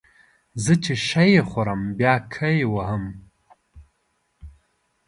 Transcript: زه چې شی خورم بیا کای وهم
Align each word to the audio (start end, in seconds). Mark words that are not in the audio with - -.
زه 0.63 0.73
چې 0.83 0.93
شی 1.07 1.31
خورم 1.49 1.81
بیا 1.97 2.13
کای 2.33 2.59
وهم 2.73 3.03